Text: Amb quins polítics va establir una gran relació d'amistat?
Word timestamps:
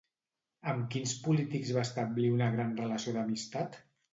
Amb 0.71 0.87
quins 0.95 1.13
polítics 1.27 1.71
va 1.77 1.83
establir 1.89 2.33
una 2.39 2.51
gran 2.57 2.75
relació 2.83 3.17
d'amistat? 3.19 3.79